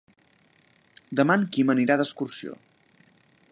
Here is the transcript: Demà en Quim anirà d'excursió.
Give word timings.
Demà 1.19 1.35
en 1.41 1.45
Quim 1.57 1.71
anirà 1.75 1.97
d'excursió. 2.01 2.59